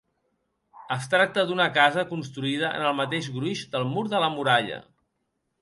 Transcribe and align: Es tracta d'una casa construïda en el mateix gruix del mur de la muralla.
Es 0.95 1.03
tracta 1.11 1.43
d'una 1.51 1.67
casa 1.75 2.05
construïda 2.15 2.73
en 2.81 2.87
el 2.93 2.97
mateix 3.03 3.29
gruix 3.37 3.65
del 3.77 3.89
mur 3.95 4.07
de 4.15 4.23
la 4.25 4.35
muralla. 4.39 4.85